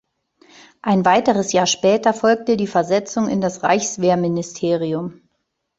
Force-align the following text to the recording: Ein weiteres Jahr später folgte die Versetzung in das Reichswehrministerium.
Ein 0.81 1.05
weiteres 1.05 1.51
Jahr 1.51 1.67
später 1.67 2.11
folgte 2.15 2.57
die 2.57 2.65
Versetzung 2.65 3.29
in 3.29 3.39
das 3.39 3.61
Reichswehrministerium. 3.61 5.21